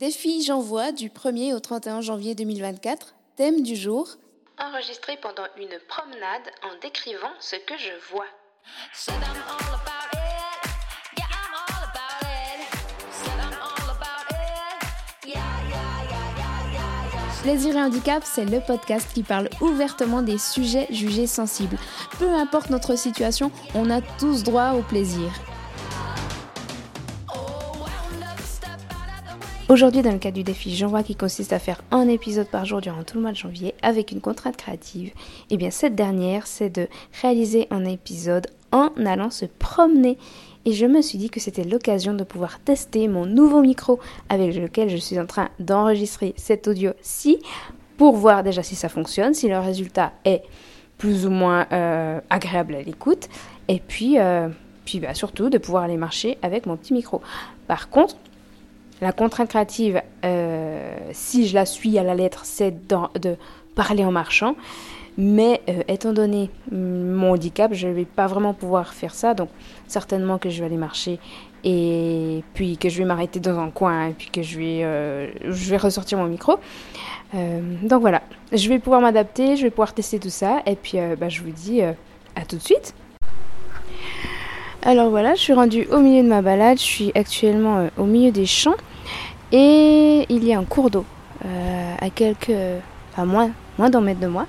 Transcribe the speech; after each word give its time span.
Défi 0.00 0.42
J'envoie 0.42 0.92
du 0.92 1.10
1er 1.10 1.52
au 1.52 1.60
31 1.60 2.00
janvier 2.00 2.34
2024. 2.34 3.14
Thème 3.36 3.62
du 3.62 3.76
jour 3.76 4.08
Enregistré 4.56 5.18
pendant 5.20 5.44
une 5.58 5.78
promenade 5.88 6.40
en 6.62 6.80
décrivant 6.80 7.28
ce 7.38 7.56
que 7.56 7.74
je 7.76 7.92
vois. 8.10 8.24
Plaisir 17.42 17.76
et 17.76 17.82
handicap, 17.82 18.22
c'est 18.24 18.46
le 18.46 18.60
podcast 18.60 19.06
qui 19.12 19.22
parle 19.22 19.50
ouvertement 19.60 20.22
des 20.22 20.38
sujets 20.38 20.86
jugés 20.88 21.26
sensibles. 21.26 21.76
Peu 22.18 22.28
importe 22.30 22.70
notre 22.70 22.96
situation, 22.96 23.52
on 23.74 23.90
a 23.90 24.00
tous 24.18 24.44
droit 24.44 24.72
au 24.72 24.80
plaisir. 24.80 25.30
Aujourd'hui, 29.70 30.02
dans 30.02 30.10
le 30.10 30.18
cadre 30.18 30.34
du 30.34 30.42
défi 30.42 30.74
J'envoie 30.74 31.04
qui 31.04 31.14
consiste 31.14 31.52
à 31.52 31.60
faire 31.60 31.80
un 31.92 32.08
épisode 32.08 32.48
par 32.48 32.64
jour 32.64 32.80
durant 32.80 33.04
tout 33.04 33.14
le 33.14 33.22
mois 33.22 33.30
de 33.30 33.36
janvier 33.36 33.72
avec 33.82 34.10
une 34.10 34.20
contrainte 34.20 34.56
créative, 34.56 35.10
et 35.10 35.14
eh 35.50 35.56
bien 35.56 35.70
cette 35.70 35.94
dernière, 35.94 36.48
c'est 36.48 36.70
de 36.70 36.88
réaliser 37.22 37.68
un 37.70 37.84
épisode 37.84 38.48
en 38.72 38.90
allant 39.06 39.30
se 39.30 39.44
promener. 39.44 40.18
Et 40.64 40.72
je 40.72 40.86
me 40.86 41.02
suis 41.02 41.18
dit 41.18 41.30
que 41.30 41.38
c'était 41.38 41.62
l'occasion 41.62 42.14
de 42.14 42.24
pouvoir 42.24 42.58
tester 42.58 43.06
mon 43.06 43.26
nouveau 43.26 43.62
micro 43.62 44.00
avec 44.28 44.56
lequel 44.56 44.88
je 44.88 44.96
suis 44.96 45.20
en 45.20 45.26
train 45.26 45.50
d'enregistrer 45.60 46.34
cet 46.36 46.66
audio-ci 46.66 47.38
pour 47.96 48.16
voir 48.16 48.42
déjà 48.42 48.64
si 48.64 48.74
ça 48.74 48.88
fonctionne, 48.88 49.34
si 49.34 49.46
le 49.46 49.60
résultat 49.60 50.10
est 50.24 50.42
plus 50.98 51.26
ou 51.26 51.30
moins 51.30 51.68
euh, 51.70 52.18
agréable 52.28 52.74
à 52.74 52.82
l'écoute, 52.82 53.28
et 53.68 53.78
puis, 53.78 54.18
euh, 54.18 54.48
puis 54.84 54.98
bah, 54.98 55.14
surtout 55.14 55.48
de 55.48 55.58
pouvoir 55.58 55.84
aller 55.84 55.96
marcher 55.96 56.38
avec 56.42 56.66
mon 56.66 56.76
petit 56.76 56.92
micro. 56.92 57.22
Par 57.68 57.88
contre, 57.88 58.16
la 59.00 59.12
contrainte 59.12 59.48
créative, 59.48 60.02
euh, 60.24 60.98
si 61.12 61.48
je 61.48 61.54
la 61.54 61.64
suis 61.64 61.98
à 61.98 62.02
la 62.02 62.14
lettre, 62.14 62.42
c'est 62.44 62.74
de 62.88 63.36
parler 63.74 64.04
en 64.04 64.12
marchant. 64.12 64.56
Mais 65.16 65.60
euh, 65.68 65.82
étant 65.88 66.12
donné 66.12 66.50
mon 66.70 67.32
handicap, 67.32 67.74
je 67.74 67.88
ne 67.88 67.92
vais 67.92 68.04
pas 68.04 68.26
vraiment 68.26 68.54
pouvoir 68.54 68.94
faire 68.94 69.14
ça. 69.14 69.34
Donc 69.34 69.48
certainement 69.86 70.38
que 70.38 70.50
je 70.50 70.60
vais 70.60 70.66
aller 70.66 70.76
marcher 70.76 71.18
et 71.64 72.42
puis 72.54 72.78
que 72.78 72.88
je 72.88 72.98
vais 72.98 73.04
m'arrêter 73.04 73.40
dans 73.40 73.58
un 73.58 73.70
coin 73.70 74.08
et 74.08 74.12
puis 74.12 74.30
que 74.30 74.42
je 74.42 74.58
vais, 74.58 74.80
euh, 74.82 75.28
ressortir 75.78 76.18
mon 76.18 76.26
micro. 76.26 76.56
Donc 77.32 78.00
voilà, 78.00 78.22
je 78.52 78.68
vais 78.68 78.80
pouvoir 78.80 79.00
m'adapter, 79.00 79.56
je 79.56 79.62
vais 79.62 79.70
pouvoir 79.70 79.94
tester 79.94 80.18
tout 80.18 80.30
ça 80.30 80.62
et 80.66 80.74
puis 80.74 80.98
bah, 81.18 81.28
je 81.28 81.42
vous 81.42 81.50
dis 81.50 81.80
à 81.82 82.44
tout 82.48 82.56
de 82.56 82.62
suite. 82.62 82.92
Alors 84.82 85.10
voilà, 85.10 85.34
je 85.34 85.40
suis 85.40 85.52
rendue 85.52 85.86
au 85.92 85.98
milieu 85.98 86.24
de 86.24 86.28
ma 86.28 86.42
balade, 86.42 86.78
je 86.78 86.82
suis 86.82 87.12
actuellement 87.14 87.88
au 87.98 88.04
milieu 88.04 88.32
des 88.32 88.46
champs 88.46 88.74
et 89.52 90.26
il 90.28 90.44
y 90.44 90.52
a 90.52 90.58
un 90.58 90.64
cours 90.64 90.90
d'eau 90.90 91.04
à 92.00 92.10
quelques, 92.10 92.52
à 93.16 93.24
moins, 93.24 93.50
moins 93.78 93.90
d'un 93.90 94.00
mètre 94.00 94.20
de 94.20 94.26
moi. 94.26 94.46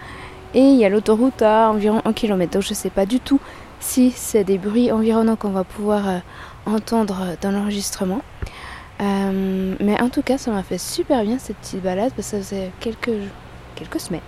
Et 0.53 0.59
il 0.59 0.77
y 0.77 0.85
a 0.85 0.89
l'autoroute 0.89 1.41
à 1.41 1.69
environ 1.69 2.01
1 2.03 2.13
km. 2.13 2.51
Donc 2.51 2.63
je 2.63 2.69
ne 2.69 2.75
sais 2.75 2.89
pas 2.89 3.05
du 3.05 3.19
tout 3.19 3.39
si 3.79 4.11
c'est 4.11 4.43
des 4.43 4.57
bruits 4.57 4.91
environnants 4.91 5.35
qu'on 5.35 5.49
va 5.49 5.63
pouvoir 5.63 6.07
euh, 6.07 6.17
entendre 6.65 7.35
dans 7.41 7.51
l'enregistrement. 7.51 8.21
Euh, 9.01 9.75
mais 9.79 9.99
en 10.01 10.09
tout 10.09 10.21
cas, 10.21 10.37
ça 10.37 10.51
m'a 10.51 10.63
fait 10.63 10.77
super 10.77 11.23
bien 11.23 11.39
cette 11.39 11.57
petite 11.57 11.81
balade 11.81 12.11
parce 12.15 12.31
que 12.31 12.37
ça 12.37 12.43
faisait 12.43 12.71
quelques, 12.79 13.17
quelques 13.75 13.99
semaines, 13.99 14.21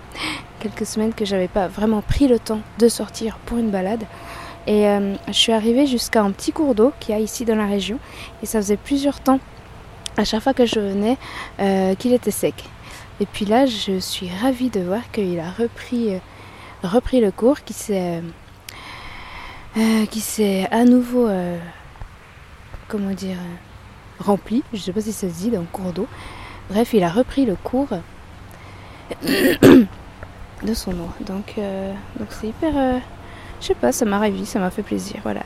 quelques 0.59 0.85
semaines 0.85 1.13
que 1.13 1.25
j'avais 1.25 1.47
pas 1.47 1.67
vraiment 1.67 2.01
pris 2.01 2.27
le 2.27 2.39
temps 2.39 2.61
de 2.79 2.87
sortir 2.87 3.37
pour 3.45 3.57
une 3.57 3.69
balade. 3.69 4.03
Et 4.65 4.87
euh, 4.87 5.13
je 5.27 5.33
suis 5.33 5.51
arrivée 5.51 5.85
jusqu'à 5.85 6.23
un 6.23 6.31
petit 6.31 6.53
cours 6.53 6.73
d'eau 6.73 6.93
qu'il 6.99 7.13
y 7.13 7.17
a 7.17 7.21
ici 7.21 7.43
dans 7.45 7.55
la 7.55 7.67
région. 7.67 7.99
Et 8.41 8.45
ça 8.45 8.59
faisait 8.59 8.77
plusieurs 8.77 9.19
temps, 9.19 9.39
à 10.17 10.25
chaque 10.25 10.41
fois 10.41 10.53
que 10.53 10.65
je 10.65 10.79
venais, 10.79 11.17
qu'il 11.97 12.13
était 12.13 12.31
sec. 12.31 12.63
Et 13.19 13.25
puis 13.25 13.45
là, 13.45 13.65
je 13.65 13.99
suis 13.99 14.29
ravie 14.29 14.69
de 14.69 14.81
voir 14.81 14.99
qu'il 15.11 15.39
a 15.39 15.49
repris, 15.51 16.15
euh, 16.15 16.19
repris 16.83 17.21
le 17.21 17.31
cours, 17.31 17.61
qui 17.61 17.73
s'est, 17.73 18.21
euh, 19.77 20.05
s'est 20.11 20.67
à 20.71 20.83
nouveau, 20.83 21.27
euh, 21.27 21.57
comment 22.87 23.11
dire, 23.11 23.37
rempli. 24.19 24.63
Je 24.73 24.77
ne 24.79 24.81
sais 24.81 24.91
pas 24.91 25.01
si 25.01 25.13
ça 25.13 25.29
se 25.29 25.33
dit 25.33 25.51
dans 25.51 25.63
cours 25.63 25.93
d'eau. 25.93 26.07
Bref, 26.69 26.93
il 26.93 27.03
a 27.03 27.09
repris 27.09 27.45
le 27.45 27.55
cours 27.55 27.89
de 29.21 30.73
son 30.73 30.91
eau. 30.93 31.09
Donc, 31.21 31.55
donc 32.17 32.27
c'est 32.29 32.47
hyper, 32.47 33.01
je 33.61 33.67
sais 33.67 33.75
pas, 33.75 33.91
ça 33.91 34.05
m'a 34.05 34.17
ravi, 34.17 34.45
ça 34.45 34.59
m'a 34.59 34.71
fait 34.71 34.83
plaisir. 34.83 35.19
Voilà. 35.23 35.43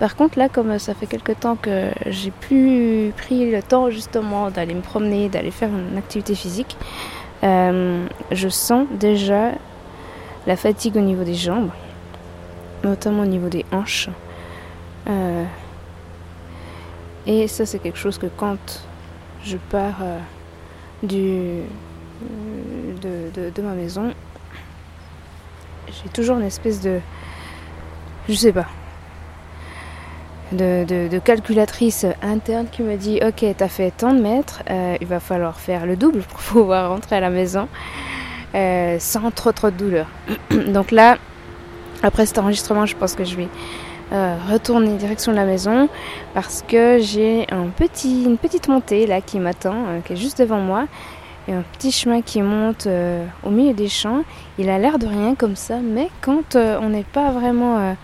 Par 0.00 0.16
contre, 0.16 0.38
là, 0.38 0.48
comme 0.48 0.78
ça 0.78 0.94
fait 0.94 1.06
quelque 1.06 1.32
temps 1.32 1.56
que 1.56 1.90
j'ai 2.06 2.30
plus 2.30 3.12
pris 3.18 3.50
le 3.50 3.62
temps 3.62 3.90
justement 3.90 4.50
d'aller 4.50 4.72
me 4.72 4.80
promener, 4.80 5.28
d'aller 5.28 5.50
faire 5.50 5.68
une 5.68 5.98
activité 5.98 6.34
physique, 6.34 6.78
euh, 7.44 8.06
je 8.32 8.48
sens 8.48 8.86
déjà 8.98 9.52
la 10.46 10.56
fatigue 10.56 10.96
au 10.96 11.00
niveau 11.00 11.22
des 11.22 11.34
jambes, 11.34 11.68
notamment 12.82 13.24
au 13.24 13.26
niveau 13.26 13.50
des 13.50 13.66
hanches. 13.72 14.08
Euh, 15.06 15.44
et 17.26 17.46
ça, 17.46 17.66
c'est 17.66 17.78
quelque 17.78 17.98
chose 17.98 18.16
que 18.16 18.28
quand 18.38 18.82
je 19.44 19.58
pars 19.58 19.98
euh, 20.00 20.18
de 21.02 21.62
ma 23.62 23.74
maison, 23.74 24.14
j'ai 25.88 26.08
toujours 26.08 26.38
une 26.38 26.46
espèce 26.46 26.80
de... 26.80 27.00
Je 28.30 28.34
sais 28.34 28.52
pas, 28.52 28.66
de, 30.52 31.18
calculatrice 31.18 32.06
interne 32.22 32.66
qui 32.70 32.82
me 32.82 32.96
dit 32.96 33.20
ok 33.26 33.44
t'as 33.56 33.68
fait 33.68 33.92
tant 33.96 34.12
de 34.12 34.20
mètres 34.20 34.62
euh, 34.70 34.96
il 35.00 35.06
va 35.06 35.20
falloir 35.20 35.58
faire 35.60 35.86
le 35.86 35.96
double 35.96 36.20
pour 36.22 36.40
pouvoir 36.62 36.90
rentrer 36.90 37.16
à 37.16 37.20
la 37.20 37.30
maison 37.30 37.68
euh, 38.54 38.96
sans 38.98 39.30
trop 39.30 39.52
trop 39.52 39.70
de 39.70 39.76
douleur. 39.76 40.06
Donc 40.50 40.90
là 40.90 41.18
après 42.02 42.26
cet 42.26 42.38
enregistrement 42.38 42.86
je 42.86 42.96
pense 42.96 43.14
que 43.14 43.24
je 43.24 43.36
vais 43.36 43.48
euh, 44.12 44.36
retourner 44.50 44.96
direction 44.96 45.30
de 45.30 45.36
la 45.36 45.44
maison 45.44 45.88
parce 46.34 46.64
que 46.66 46.98
j'ai 46.98 47.46
un 47.52 47.66
petit, 47.66 48.24
une 48.24 48.38
petite 48.38 48.66
montée 48.66 49.06
là 49.06 49.20
qui 49.20 49.38
m'attend 49.38 50.00
qui 50.04 50.14
est 50.14 50.16
juste 50.16 50.40
devant 50.40 50.58
moi. 50.58 50.86
Et 51.48 51.54
un 51.54 51.62
petit 51.78 51.90
chemin 51.90 52.20
qui 52.20 52.42
monte 52.42 52.86
au 53.42 53.50
milieu 53.50 53.72
des 53.72 53.88
champs. 53.88 54.24
Il 54.58 54.68
a 54.68 54.78
l'air 54.78 54.98
de 54.98 55.06
rien 55.06 55.34
comme 55.34 55.56
ça 55.56 55.78
mais 55.82 56.10
quand 56.20 56.54
on 56.56 56.90
n'est 56.90 57.04
pas 57.04 57.30
vraiment 57.30 57.96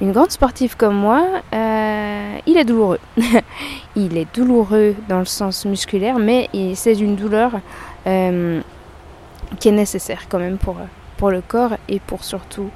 une 0.00 0.12
grande 0.12 0.30
sportive 0.30 0.76
comme 0.76 0.94
moi, 0.94 1.22
euh, 1.52 2.38
il 2.46 2.56
est 2.56 2.64
douloureux. 2.64 3.00
il 3.96 4.16
est 4.16 4.34
douloureux 4.34 4.94
dans 5.08 5.18
le 5.18 5.26
sens 5.26 5.66
musculaire, 5.66 6.18
mais 6.18 6.48
c'est 6.74 6.94
une 6.94 7.16
douleur 7.16 7.60
euh, 8.06 8.60
qui 9.58 9.68
est 9.68 9.72
nécessaire 9.72 10.22
quand 10.28 10.38
même 10.38 10.56
pour, 10.56 10.76
le 11.30 11.42
corps 11.42 11.76
et 11.88 12.00
pour 12.00 12.24
surtout 12.24 12.70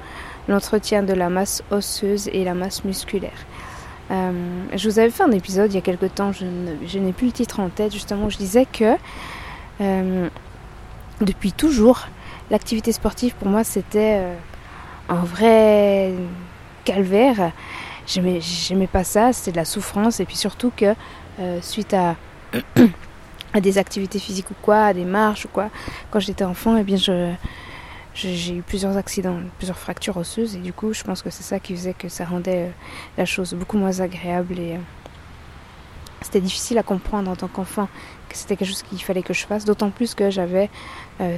l'entretien 0.47 1.01
de 1.01 1.13
la 1.13 1.29
masse 1.29 1.63
osseuse 1.71 2.29
et 2.31 2.43
la 2.43 2.53
masse 2.53 2.83
musculaire. 2.85 3.31
Euh, 4.11 4.31
je 4.75 4.87
vous 4.87 4.99
avais 4.99 5.09
fait 5.09 5.23
un 5.23 5.31
épisode 5.31 5.71
il 5.71 5.75
y 5.75 5.79
a 5.79 5.81
quelque 5.81 6.05
temps, 6.05 6.31
je, 6.31 6.99
n'ai 6.99 7.11
plus 7.11 7.25
le 7.25 7.33
titre 7.33 7.59
en 7.59 7.69
tête, 7.69 7.91
justement, 7.91 8.29
je 8.29 8.37
disais 8.37 8.67
que 8.71 8.93
depuis 11.21 11.51
toujours, 11.53 12.07
l'activité 12.51 12.91
sportive 12.91 13.33
pour 13.33 13.47
moi 13.47 13.63
c'était 13.63 14.21
un 15.09 15.23
vrai 15.23 16.13
calvaire. 16.85 17.51
J'aimais 18.07 18.87
pas 18.87 19.03
ça, 19.03 19.33
c'était 19.33 19.51
de 19.51 19.57
la 19.57 19.65
souffrance. 19.65 20.19
Et 20.19 20.25
puis 20.25 20.37
surtout 20.37 20.71
que 20.75 20.95
euh, 21.39 21.59
suite 21.61 21.93
à, 21.93 22.15
des 23.59 23.77
activités 23.77 24.19
physiques 24.19 24.51
ou 24.51 24.55
quoi, 24.61 24.85
à 24.85 24.93
des 24.93 25.05
marches 25.05 25.45
ou 25.45 25.49
quoi, 25.49 25.69
quand 26.11 26.19
j'étais 26.19 26.45
enfant, 26.45 26.77
eh 26.77 26.83
bien 26.83 26.97
j'ai 28.13 28.55
eu 28.55 28.61
plusieurs 28.61 28.95
accidents, 28.95 29.39
plusieurs 29.57 29.77
fractures 29.77 30.15
osseuses 30.15 30.55
et 30.55 30.59
du 30.59 30.71
coup 30.71 30.93
je 30.93 31.03
pense 31.03 31.21
que 31.21 31.29
c'est 31.29 31.43
ça 31.43 31.59
qui 31.59 31.75
faisait 31.75 31.93
que 31.93 32.07
ça 32.07 32.25
rendait 32.25 32.67
euh, 32.67 32.71
la 33.17 33.25
chose 33.25 33.53
beaucoup 33.53 33.77
moins 33.77 33.99
agréable 33.99 34.59
et 34.59 34.75
euh, 34.75 34.79
c'était 36.21 36.41
difficile 36.41 36.77
à 36.77 36.83
comprendre 36.83 37.29
en 37.29 37.35
tant 37.35 37.47
qu'enfant 37.47 37.89
que 38.29 38.37
c'était 38.37 38.55
quelque 38.55 38.69
chose 38.69 38.83
qu'il 38.83 39.01
fallait 39.01 39.23
que 39.23 39.33
je 39.33 39.45
fasse, 39.45 39.65
d'autant 39.65 39.89
plus 39.89 40.15
que 40.15 40.29
j'avais 40.29 40.69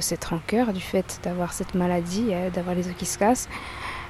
cette 0.00 0.24
rancœur 0.24 0.72
du 0.72 0.80
fait 0.80 1.20
d'avoir 1.22 1.52
cette 1.52 1.74
maladie, 1.74 2.30
d'avoir 2.54 2.74
les 2.74 2.88
os 2.88 2.94
qui 2.96 3.04
se 3.06 3.18
cassent. 3.18 3.48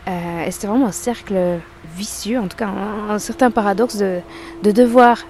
Euh, 0.06 0.46
et 0.46 0.50
c'était 0.50 0.66
vraiment 0.66 0.86
un 0.86 0.92
cercle 0.92 1.58
vicieux, 1.96 2.38
en 2.38 2.48
tout 2.48 2.56
cas 2.56 2.68
un, 2.68 3.18
certain 3.18 3.50
paradoxe 3.50 3.96
de, 3.96 4.20
devoir 4.62 5.24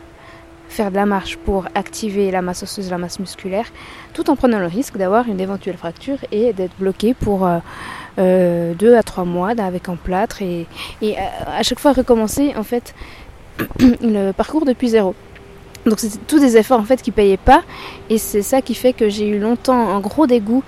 faire 0.69 0.91
de 0.91 0.97
la 0.97 1.06
marche 1.06 1.37
pour 1.37 1.67
activer 1.75 2.31
la 2.31 2.43
masse 2.43 2.62
osseuse, 2.62 2.91
la 2.91 2.99
masse 2.99 3.19
musculaire, 3.19 3.67
tout 4.12 4.29
en 4.31 4.37
prenant 4.37 4.59
le 4.59 4.67
risque 4.67 4.97
d'avoir 4.97 5.26
une 5.26 5.41
éventuelle 5.41 5.76
fracture 5.76 6.19
et 6.31 6.53
d'être 6.53 6.76
bloqué 6.79 7.15
pour 7.15 7.47
euh, 7.47 7.59
euh, 8.19 8.75
deux 8.75 8.94
à 8.94 9.03
trois 9.03 9.25
mois 9.25 9.50
avec 9.59 9.88
un 9.88 9.97
plâtre 9.97 10.43
et, 10.43 10.67
à 11.47 11.62
chaque 11.62 11.79
fois 11.79 11.93
recommencer 11.93 12.53
en 12.56 12.62
fait 12.62 12.94
le 13.81 14.32
parcours 14.32 14.65
depuis 14.65 14.91
zéro. 14.91 15.15
Donc 15.87 16.00
c'était 16.00 16.19
tous 16.26 16.41
des 16.41 16.56
efforts 16.56 16.81
en 16.81 16.85
fait 16.85 17.00
qui 17.00 17.12
payaient 17.12 17.37
pas 17.38 17.62
et 18.11 18.19
c'est 18.19 18.43
ça 18.43 18.61
qui 18.61 18.75
fait 18.75 18.93
que 18.93 19.09
j'ai 19.09 19.26
eu 19.26 19.38
longtemps 19.38 19.88
un 19.88 20.00
gros 20.00 20.26
dégoût 20.26 20.62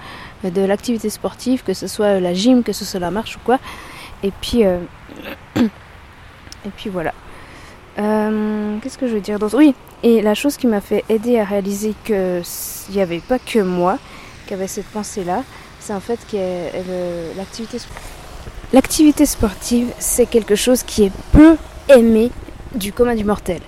de 0.45 0.63
l'activité 0.63 1.11
sportive, 1.11 1.63
que 1.63 1.75
ce 1.75 1.87
soit 1.87 2.21
la 2.21 2.35
gym, 2.35 2.63
que 2.63 2.73
ce 2.73 2.85
soit 2.85 3.01
la 3.01 3.11
marche 3.11 3.37
ou 3.37 3.41
quoi. 3.45 3.59
Et 4.23 4.33
puis, 4.41 4.65
euh, 4.65 4.79
et 5.57 6.71
puis 6.77 6.91
voilà. 6.91 7.13
Euh, 7.99 8.79
qu'est-ce 8.83 8.99
que 8.99 9.07
je 9.07 9.15
veux 9.15 9.21
dire 9.21 9.39
d'autre? 9.39 9.57
Oui, 9.59 9.75
Et 10.03 10.23
la 10.23 10.35
chose 10.35 10.57
qui 10.57 10.67
m'a 10.67 10.81
fait 10.81 11.05
aider 11.09 11.39
à 11.39 11.45
réaliser 11.45 11.95
qu'il 12.05 12.43
n'y 12.91 13.01
avait 13.01 13.21
pas 13.21 13.39
que 13.39 13.59
moi 13.59 13.99
qui 14.47 14.55
avait 14.55 14.69
cette 14.69 14.87
pensée-là, 14.87 15.43
c'est 15.81 15.93
en 15.93 16.01
fait 16.01 16.19
que 16.31 17.37
l'activité 17.37 17.79
L'activité 18.73 19.27
sportive, 19.27 19.93
c'est 19.99 20.27
quelque 20.27 20.55
chose 20.55 20.85
qui 20.85 21.03
est 21.03 21.13
peu 21.33 21.57
aimé 21.89 22.31
du 22.75 22.93
commun 22.93 23.15
du 23.15 23.25
mortel, 23.25 23.61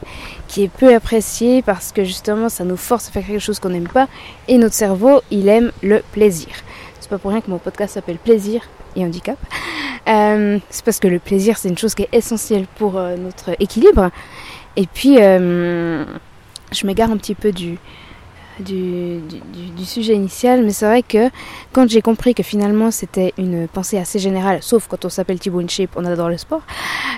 qui 0.48 0.64
est 0.64 0.68
peu 0.68 0.94
apprécié 0.94 1.62
parce 1.62 1.92
que 1.92 2.04
justement 2.04 2.48
ça 2.48 2.64
nous 2.64 2.76
force 2.76 3.08
à 3.08 3.10
faire 3.10 3.26
quelque 3.26 3.40
chose 3.40 3.58
qu'on 3.58 3.70
n'aime 3.70 3.88
pas 3.88 4.08
et 4.48 4.58
notre 4.58 4.74
cerveau, 4.74 5.20
il 5.30 5.48
aime 5.48 5.72
le 5.82 6.02
plaisir. 6.12 6.48
C'est 7.00 7.10
pas 7.10 7.18
pour 7.18 7.30
rien 7.30 7.40
que 7.40 7.50
mon 7.50 7.58
podcast 7.58 7.94
s'appelle 7.94 8.18
Plaisir 8.18 8.62
et 8.96 9.04
handicap. 9.04 9.38
Euh, 10.08 10.58
c'est 10.70 10.84
parce 10.84 10.98
que 10.98 11.08
le 11.08 11.18
plaisir, 11.18 11.58
c'est 11.58 11.68
une 11.68 11.78
chose 11.78 11.94
qui 11.94 12.02
est 12.02 12.14
essentielle 12.14 12.66
pour 12.76 12.98
euh, 12.98 13.16
notre 13.16 13.50
équilibre. 13.60 14.10
Et 14.76 14.86
puis, 14.86 15.16
euh, 15.20 16.04
je 16.72 16.86
m'égare 16.86 17.10
un 17.10 17.16
petit 17.16 17.34
peu 17.34 17.52
du, 17.52 17.78
du, 18.60 19.20
sujet 19.84 20.14
initial, 20.14 20.62
mais 20.64 20.70
c'est 20.72 20.86
vrai 20.86 21.02
que 21.02 21.30
quand 21.72 21.88
j'ai 21.88 22.02
compris 22.02 22.34
que 22.34 22.42
finalement 22.42 22.90
c'était 22.90 23.34
une 23.38 23.66
pensée 23.68 23.98
assez 23.98 24.18
générale, 24.18 24.58
sauf 24.62 24.86
quand 24.88 25.04
on 25.04 25.08
s'appelle 25.08 25.38
Thibaut 25.38 25.60
InShape, 25.60 25.90
on 25.96 26.04
adore 26.04 26.28
le 26.28 26.36
sport, 26.36 26.62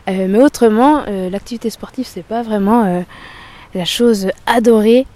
mais 0.07 0.39
autrement, 0.43 1.05
l'activité 1.31 1.71
sportive, 1.71 2.07
c'est 2.09 2.25
pas 2.25 2.43
vraiment 2.43 3.05
la 3.75 3.85
chose 3.85 4.29
adorée 4.47 5.07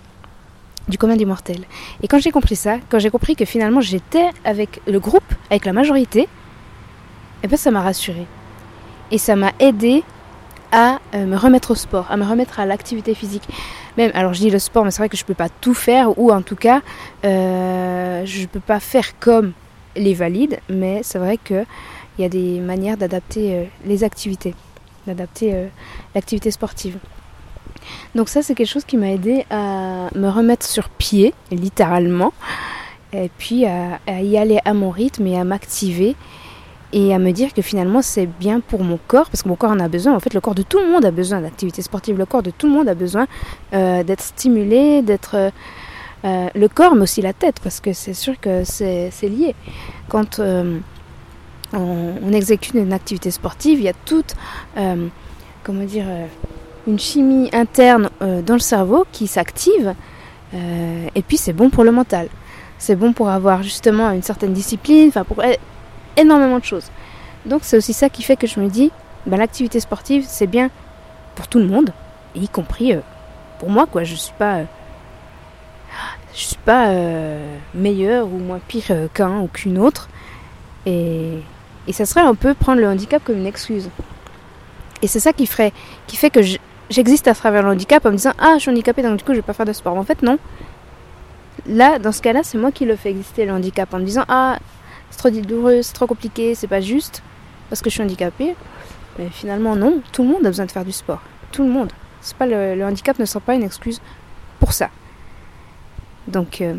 du 0.88 0.98
commun 0.98 1.16
des 1.16 1.24
mortels. 1.24 1.64
Et 2.02 2.08
quand 2.08 2.18
j'ai 2.18 2.30
compris 2.30 2.56
ça, 2.56 2.78
quand 2.88 2.98
j'ai 2.98 3.10
compris 3.10 3.36
que 3.36 3.44
finalement 3.44 3.80
j'étais 3.80 4.30
avec 4.44 4.80
le 4.86 4.98
groupe, 4.98 5.34
avec 5.50 5.64
la 5.64 5.72
majorité, 5.72 6.20
et 6.20 6.28
eh 7.44 7.48
ben 7.48 7.56
ça 7.56 7.70
m'a 7.70 7.82
rassurée. 7.82 8.26
Et 9.10 9.18
ça 9.18 9.36
m'a 9.36 9.52
aidé 9.60 10.02
à 10.72 11.00
euh, 11.14 11.26
me 11.26 11.36
remettre 11.36 11.70
au 11.72 11.74
sport, 11.74 12.06
à 12.10 12.16
me 12.16 12.24
remettre 12.24 12.60
à 12.60 12.66
l'activité 12.66 13.14
physique. 13.14 13.44
Même, 13.96 14.10
alors 14.14 14.34
je 14.34 14.40
dis 14.40 14.50
le 14.50 14.58
sport, 14.58 14.84
mais 14.84 14.90
c'est 14.90 14.98
vrai 14.98 15.08
que 15.08 15.16
je 15.16 15.22
ne 15.22 15.26
peux 15.26 15.34
pas 15.34 15.48
tout 15.48 15.74
faire, 15.74 16.18
ou 16.18 16.30
en 16.32 16.42
tout 16.42 16.56
cas, 16.56 16.82
euh, 17.24 18.24
je 18.24 18.42
ne 18.42 18.46
peux 18.46 18.60
pas 18.60 18.80
faire 18.80 19.18
comme 19.18 19.52
les 19.96 20.14
valides, 20.14 20.58
mais 20.68 21.00
c'est 21.02 21.18
vrai 21.18 21.38
qu'il 21.38 21.66
y 22.18 22.24
a 22.24 22.28
des 22.28 22.60
manières 22.60 22.96
d'adapter 22.96 23.54
euh, 23.54 23.64
les 23.84 24.04
activités, 24.04 24.54
d'adapter 25.06 25.68
l'activité 26.14 26.50
sportive. 26.50 26.98
Donc 28.14 28.28
ça, 28.28 28.42
c'est 28.42 28.54
quelque 28.54 28.68
chose 28.68 28.84
qui 28.84 28.96
m'a 28.96 29.10
aidé 29.10 29.46
à 29.50 30.08
me 30.14 30.28
remettre 30.28 30.66
sur 30.66 30.90
pied, 30.90 31.32
littéralement, 31.50 32.32
et 33.12 33.30
puis 33.38 33.64
à 33.64 33.98
y 34.06 34.36
aller 34.36 34.58
à 34.66 34.74
mon 34.74 34.90
rythme 34.90 35.26
et 35.26 35.38
à 35.38 35.44
m'activer 35.44 36.14
et 36.92 37.14
à 37.14 37.18
me 37.18 37.32
dire 37.32 37.52
que 37.52 37.62
finalement 37.62 38.02
c'est 38.02 38.26
bien 38.26 38.60
pour 38.60 38.82
mon 38.82 38.98
corps, 39.08 39.28
parce 39.28 39.42
que 39.42 39.48
mon 39.48 39.56
corps 39.56 39.70
en 39.70 39.80
a 39.80 39.88
besoin, 39.88 40.14
en 40.14 40.20
fait 40.20 40.32
le 40.32 40.40
corps 40.40 40.54
de 40.54 40.62
tout 40.62 40.78
le 40.78 40.90
monde 40.90 41.04
a 41.04 41.10
besoin 41.10 41.40
d'activité 41.40 41.82
sportive, 41.82 42.16
le 42.16 42.26
corps 42.26 42.42
de 42.42 42.50
tout 42.50 42.66
le 42.66 42.72
monde 42.72 42.88
a 42.88 42.94
besoin 42.94 43.26
euh, 43.74 44.02
d'être 44.02 44.22
stimulé, 44.22 45.02
d'être... 45.02 45.34
Euh, 45.34 45.50
euh, 46.24 46.48
le 46.52 46.66
corps 46.66 46.96
mais 46.96 47.02
aussi 47.02 47.22
la 47.22 47.32
tête, 47.32 47.60
parce 47.62 47.78
que 47.78 47.92
c'est 47.92 48.14
sûr 48.14 48.40
que 48.40 48.64
c'est 48.64 49.12
lié. 49.22 49.54
Quand 50.08 50.40
on, 50.40 50.80
on, 51.72 52.32
exécute 52.32 52.74
une 52.74 52.92
activité 52.92 53.30
sportive, 53.30 53.78
il 53.78 53.84
y 53.84 53.88
a 53.88 53.92
toute, 54.04 54.34
comment 55.62 55.84
dire, 55.84 56.06
une 56.88 56.98
chimie 56.98 57.48
interne 57.52 58.10
dans 58.20 58.54
le 58.54 58.58
cerveau 58.58 59.06
qui 59.12 59.28
s'active, 59.28 59.94
et 60.52 61.22
puis 61.22 61.36
c'est 61.36 61.52
bon 61.52 61.70
pour 61.70 61.84
le 61.84 61.92
mental. 61.92 62.28
C'est 62.78 62.96
bon 62.96 63.12
pour 63.12 63.28
avoir 63.28 63.62
justement 63.62 64.10
une 64.10 64.24
certaine 64.24 64.52
discipline, 64.52 65.10
enfin 65.10 65.22
pour 65.22 65.40
énormément 66.18 66.58
de 66.58 66.64
choses. 66.64 66.90
Donc 67.46 67.60
c'est 67.64 67.76
aussi 67.76 67.92
ça 67.92 68.08
qui 68.08 68.22
fait 68.22 68.36
que 68.36 68.46
je 68.46 68.60
me 68.60 68.68
dis, 68.68 68.90
bah, 69.26 69.36
l'activité 69.36 69.80
sportive, 69.80 70.24
c'est 70.26 70.46
bien 70.46 70.70
pour 71.34 71.48
tout 71.48 71.58
le 71.58 71.66
monde, 71.66 71.92
y 72.34 72.48
compris 72.48 72.92
euh, 72.92 73.00
pour 73.58 73.70
moi, 73.70 73.86
quoi. 73.86 74.04
Je 74.04 74.14
suis 74.14 74.34
pas, 74.38 74.56
euh, 74.56 74.64
je 76.34 76.40
suis 76.40 76.56
pas 76.56 76.88
euh, 76.88 77.56
meilleure 77.74 78.26
ou 78.26 78.38
moins 78.38 78.60
pire 78.66 78.92
qu'un 79.14 79.40
ou 79.40 79.48
qu'une 79.48 79.78
autre. 79.78 80.08
Et, 80.86 81.38
et 81.86 81.92
ça 81.92 82.06
serait 82.06 82.20
un 82.20 82.34
peu 82.34 82.54
prendre 82.54 82.80
le 82.80 82.88
handicap 82.88 83.22
comme 83.24 83.38
une 83.38 83.46
excuse. 83.46 83.88
Et 85.02 85.06
c'est 85.06 85.20
ça 85.20 85.32
qui 85.32 85.46
ferait, 85.46 85.72
qui 86.06 86.16
fait 86.16 86.30
que 86.30 86.40
j'existe 86.90 87.28
à 87.28 87.34
travers 87.34 87.62
le 87.62 87.70
handicap 87.70 88.04
en 88.04 88.10
me 88.10 88.16
disant 88.16 88.32
ah 88.38 88.54
je 88.54 88.60
suis 88.60 88.70
handicapée 88.70 89.02
donc 89.02 89.18
du 89.18 89.24
coup 89.24 89.32
je 89.32 89.38
vais 89.38 89.42
pas 89.42 89.52
faire 89.52 89.66
de 89.66 89.72
sport. 89.72 89.96
en 89.96 90.04
fait 90.04 90.22
non. 90.22 90.38
Là 91.66 91.98
dans 91.98 92.12
ce 92.12 92.22
cas-là 92.22 92.40
c'est 92.42 92.58
moi 92.58 92.72
qui 92.72 92.84
le 92.84 92.96
fais 92.96 93.10
exister 93.10 93.46
le 93.46 93.52
handicap 93.52 93.92
en 93.94 93.98
me 93.98 94.04
disant 94.04 94.24
ah 94.28 94.58
c'est 95.10 95.18
trop 95.18 95.30
douloureux, 95.30 95.82
c'est 95.82 95.92
trop 95.92 96.06
compliqué, 96.06 96.54
c'est 96.54 96.66
pas 96.66 96.80
juste 96.80 97.22
parce 97.68 97.82
que 97.82 97.90
je 97.90 97.94
suis 97.94 98.02
handicapée. 98.02 98.54
Mais 99.18 99.28
finalement, 99.30 99.76
non, 99.76 100.00
tout 100.12 100.22
le 100.22 100.28
monde 100.28 100.46
a 100.46 100.48
besoin 100.48 100.66
de 100.66 100.70
faire 100.70 100.84
du 100.84 100.92
sport. 100.92 101.20
Tout 101.52 101.64
le 101.64 101.70
monde. 101.70 101.90
C'est 102.20 102.36
pas 102.36 102.46
le, 102.46 102.84
handicap 102.84 103.18
ne 103.18 103.24
sera 103.24 103.40
pas 103.40 103.54
une 103.54 103.62
excuse 103.62 104.00
pour 104.60 104.72
ça. 104.72 104.90
Donc, 106.26 106.60
euh, 106.60 106.74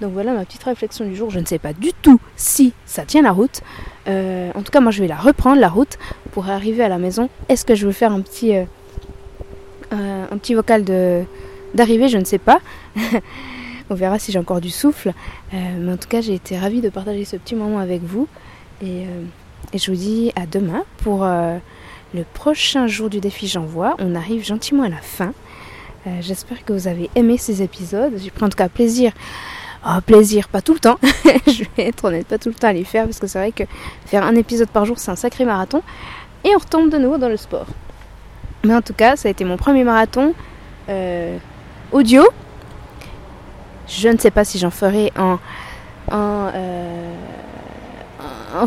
donc 0.00 0.12
voilà 0.12 0.32
ma 0.32 0.44
petite 0.44 0.62
réflexion 0.64 1.04
du 1.04 1.16
jour. 1.16 1.30
Je 1.30 1.40
ne 1.40 1.46
sais 1.46 1.58
pas 1.58 1.72
du 1.72 1.92
tout 1.92 2.20
si 2.36 2.72
ça 2.86 3.04
tient 3.04 3.22
la 3.22 3.32
route. 3.32 3.60
Euh, 4.08 4.50
en 4.54 4.62
tout 4.62 4.70
cas, 4.70 4.80
moi, 4.80 4.92
je 4.92 5.00
vais 5.00 5.08
la 5.08 5.16
reprendre 5.16 5.60
la 5.60 5.68
route 5.68 5.98
pour 6.32 6.48
arriver 6.48 6.84
à 6.84 6.88
la 6.88 6.98
maison. 6.98 7.28
Est-ce 7.48 7.64
que 7.64 7.74
je 7.74 7.86
veux 7.86 7.92
faire 7.92 8.12
un 8.12 8.20
petit, 8.20 8.56
euh, 8.56 8.64
un 10.30 10.38
petit 10.38 10.54
vocal 10.54 10.84
d'arrivée? 11.74 12.08
Je 12.08 12.18
ne 12.18 12.24
sais 12.24 12.38
pas. 12.38 12.60
On 13.90 13.94
verra 13.96 14.20
si 14.20 14.30
j'ai 14.30 14.38
encore 14.38 14.60
du 14.60 14.70
souffle. 14.70 15.12
Euh, 15.52 15.56
mais 15.80 15.92
en 15.92 15.96
tout 15.96 16.08
cas, 16.08 16.20
j'ai 16.20 16.34
été 16.34 16.56
ravie 16.56 16.80
de 16.80 16.88
partager 16.88 17.24
ce 17.24 17.36
petit 17.36 17.56
moment 17.56 17.80
avec 17.80 18.02
vous. 18.02 18.28
Et, 18.80 19.04
euh, 19.04 19.24
je 19.74 19.90
vous 19.90 19.96
dis 19.96 20.32
à 20.36 20.46
demain 20.46 20.84
pour 20.98 21.24
euh, 21.24 21.58
le 22.14 22.22
prochain 22.22 22.86
jour 22.86 23.10
du 23.10 23.18
défi 23.18 23.48
J'envoie. 23.48 23.96
On 23.98 24.14
arrive 24.14 24.44
gentiment 24.44 24.84
à 24.84 24.88
la 24.88 24.96
fin. 24.96 25.32
J'espère 26.20 26.64
que 26.64 26.72
vous 26.72 26.88
avez 26.88 27.10
aimé 27.14 27.36
ces 27.36 27.60
épisodes. 27.62 28.14
J'ai 28.16 28.30
pris 28.30 28.42
en 28.42 28.48
tout 28.48 28.56
cas 28.56 28.70
plaisir. 28.70 29.12
Oh, 29.86 30.00
plaisir, 30.04 30.48
pas 30.48 30.62
tout 30.62 30.72
le 30.72 30.78
temps. 30.78 30.98
je 31.46 31.64
vais 31.76 31.88
être 31.88 32.06
honnête, 32.06 32.26
pas 32.26 32.38
tout 32.38 32.48
le 32.48 32.54
temps 32.54 32.68
à 32.68 32.72
les 32.72 32.84
faire 32.84 33.04
parce 33.04 33.18
que 33.18 33.26
c'est 33.26 33.38
vrai 33.38 33.52
que 33.52 33.64
faire 34.06 34.24
un 34.24 34.34
épisode 34.34 34.70
par 34.70 34.86
jour, 34.86 34.98
c'est 34.98 35.10
un 35.10 35.16
sacré 35.16 35.44
marathon. 35.44 35.82
Et 36.44 36.54
on 36.54 36.58
retombe 36.58 36.88
de 36.88 36.96
nouveau 36.96 37.18
dans 37.18 37.28
le 37.28 37.36
sport. 37.36 37.66
Mais 38.64 38.74
en 38.74 38.80
tout 38.80 38.94
cas, 38.94 39.16
ça 39.16 39.28
a 39.28 39.30
été 39.30 39.44
mon 39.44 39.58
premier 39.58 39.84
marathon 39.84 40.32
audio. 41.92 42.24
Je 43.90 44.08
ne 44.08 44.16
sais 44.18 44.30
pas 44.30 44.44
si 44.44 44.58
j'en 44.58 44.70
ferai 44.70 45.12
en, 45.18 45.38
euh, 46.12 47.12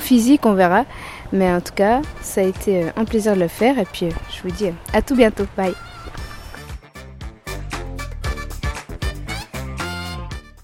physique, 0.02 0.46
on 0.46 0.54
verra. 0.54 0.84
Mais 1.32 1.52
en 1.52 1.62
tout 1.62 1.74
cas, 1.74 2.02
ça 2.22 2.42
a 2.42 2.44
été 2.44 2.84
euh, 2.84 2.90
un 2.98 3.06
plaisir 3.06 3.34
de 3.36 3.40
le 3.40 3.48
faire. 3.48 3.80
Et 3.80 3.86
puis, 3.86 4.08
euh, 4.08 4.12
je 4.36 4.42
vous 4.44 4.52
dis 4.54 4.68
à 4.92 5.02
tout 5.02 5.16
bientôt. 5.16 5.46
Bye. 5.56 5.74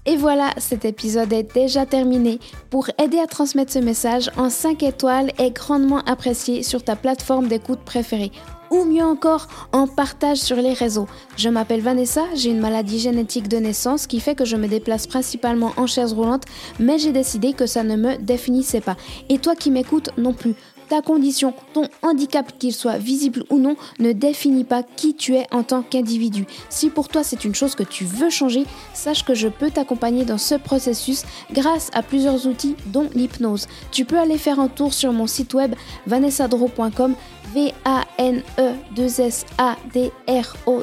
Et 0.04 0.16
voilà, 0.16 0.50
cet 0.58 0.84
épisode 0.84 1.32
est 1.32 1.54
déjà 1.54 1.86
terminé. 1.86 2.38
Pour 2.68 2.90
aider 3.02 3.18
à 3.18 3.26
transmettre 3.26 3.72
ce 3.72 3.78
message 3.78 4.30
en 4.36 4.50
5 4.50 4.82
étoiles 4.82 5.30
est 5.38 5.52
grandement 5.52 6.00
apprécié 6.00 6.62
sur 6.62 6.84
ta 6.84 6.96
plateforme 6.96 7.48
d'écoute 7.48 7.80
préférée 7.84 8.30
ou 8.70 8.84
mieux 8.84 9.04
encore 9.04 9.48
en 9.72 9.86
partage 9.86 10.38
sur 10.38 10.56
les 10.56 10.72
réseaux. 10.72 11.08
Je 11.36 11.48
m'appelle 11.48 11.80
Vanessa, 11.80 12.22
j'ai 12.34 12.50
une 12.50 12.60
maladie 12.60 12.98
génétique 12.98 13.48
de 13.48 13.58
naissance 13.58 14.06
qui 14.06 14.20
fait 14.20 14.34
que 14.34 14.44
je 14.44 14.56
me 14.56 14.68
déplace 14.68 15.06
principalement 15.06 15.72
en 15.76 15.86
chaise 15.86 16.12
roulante, 16.12 16.44
mais 16.78 16.98
j'ai 16.98 17.12
décidé 17.12 17.52
que 17.52 17.66
ça 17.66 17.82
ne 17.82 17.96
me 17.96 18.16
définissait 18.16 18.80
pas. 18.80 18.96
Et 19.28 19.38
toi 19.38 19.54
qui 19.54 19.70
m'écoutes 19.70 20.10
non 20.16 20.32
plus 20.32 20.54
ta 20.90 21.02
condition, 21.02 21.54
ton 21.72 21.88
handicap, 22.02 22.58
qu'il 22.58 22.74
soit 22.74 22.98
visible 22.98 23.44
ou 23.48 23.58
non, 23.58 23.76
ne 24.00 24.12
définit 24.12 24.64
pas 24.64 24.82
qui 24.82 25.14
tu 25.14 25.36
es 25.36 25.46
en 25.52 25.62
tant 25.62 25.82
qu'individu. 25.82 26.46
Si 26.68 26.90
pour 26.90 27.08
toi 27.08 27.22
c'est 27.22 27.44
une 27.44 27.54
chose 27.54 27.76
que 27.76 27.84
tu 27.84 28.04
veux 28.04 28.28
changer, 28.28 28.64
sache 28.92 29.24
que 29.24 29.34
je 29.34 29.46
peux 29.46 29.70
t'accompagner 29.70 30.24
dans 30.24 30.36
ce 30.36 30.56
processus 30.56 31.22
grâce 31.52 31.90
à 31.94 32.02
plusieurs 32.02 32.48
outils 32.48 32.74
dont 32.86 33.08
l'hypnose. 33.14 33.68
Tu 33.92 34.04
peux 34.04 34.18
aller 34.18 34.36
faire 34.36 34.58
un 34.58 34.66
tour 34.66 34.92
sur 34.92 35.12
mon 35.12 35.28
site 35.28 35.54
web 35.54 35.76
vanessadro.com 36.08 37.14
v 37.54 37.72
a 37.84 38.04
n 38.18 38.42
e 38.58 38.72
2 38.96 39.20
s 39.20 39.46
a 39.58 39.76
d 39.94 40.10
r 40.26 40.56
o. 40.66 40.82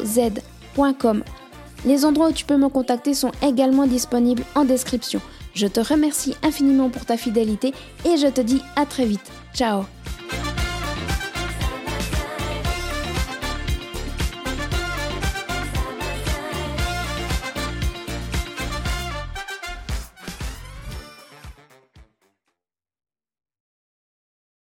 Les 1.86 2.06
endroits 2.06 2.30
où 2.30 2.34
tu 2.34 2.46
peux 2.46 2.58
me 2.58 2.70
contacter 2.70 3.14
sont 3.14 3.32
également 3.42 3.88
disponibles 3.88 4.44
en 4.56 4.64
description. 4.64 5.22
Je 5.54 5.68
te 5.68 5.82
remercie 5.82 6.36
infiniment 6.44 6.90
pour 6.90 7.06
ta 7.06 7.18
fidélité 7.18 7.74
et 8.06 8.16
je 8.18 8.28
te 8.28 8.42
dis 8.42 8.62
à 8.76 8.86
très 8.86 9.06
vite. 9.06 9.32
Ciao 9.54 9.84